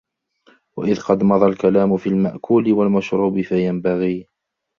وَإِذْ 0.77 1.01
قَدْ 1.01 1.23
مَضَى 1.23 1.45
الْكَلَامُ 1.45 1.97
فِي 1.97 2.09
الْمَأْكُولِ 2.09 2.73
وَالْمَشْرُوبِ 2.73 3.41
فَيَنْبَغِي 3.41 4.27